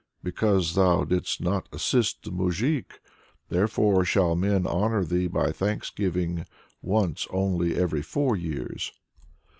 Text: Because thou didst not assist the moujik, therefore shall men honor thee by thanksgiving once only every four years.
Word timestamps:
Because 0.23 0.73
thou 0.73 1.03
didst 1.03 1.41
not 1.41 1.69
assist 1.71 2.23
the 2.23 2.31
moujik, 2.31 2.99
therefore 3.49 4.03
shall 4.03 4.35
men 4.35 4.65
honor 4.65 5.05
thee 5.05 5.27
by 5.27 5.51
thanksgiving 5.51 6.47
once 6.81 7.27
only 7.29 7.75
every 7.75 8.01
four 8.01 8.35
years. 8.35 8.91